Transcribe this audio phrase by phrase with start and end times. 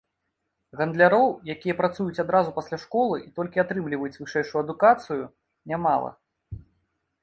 [0.79, 5.23] Гандляроў, якія працуюць адразу пасля школы і толькі атрымліваюць вышэйшую адукацыю,
[5.73, 6.09] нямала.